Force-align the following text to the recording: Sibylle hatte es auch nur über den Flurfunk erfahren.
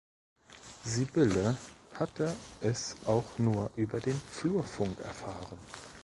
Sibylle 0.83 1.55
hatte 1.93 2.35
es 2.59 2.95
auch 3.05 3.37
nur 3.37 3.69
über 3.75 3.99
den 3.99 4.19
Flurfunk 4.31 4.97
erfahren. 4.99 5.59